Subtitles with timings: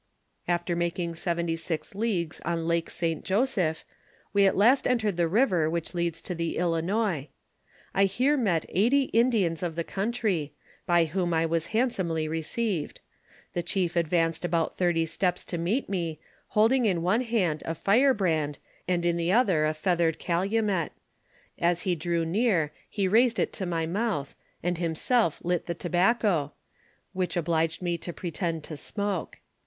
[0.47, 3.23] After making seventy six leagues on Lake St.
[3.23, 3.85] Joseph,
[4.33, 7.27] we at last entered the river which leads to the Ilinois.
[7.93, 10.53] I here met eighty Indians of the country,
[10.87, 12.99] by whom I was hand somely received.
[13.53, 18.57] The chief advanced about thirty steps to meet me, holding in one hand a firebrand
[18.87, 20.93] and in the other a hered calumet.
[21.59, 23.95] As he drew near, he raised it to my m..
[23.97, 24.29] h,
[24.63, 26.53] and himself lit ti ^obacco,
[27.13, 29.37] which obliged me to pre tend to smoke.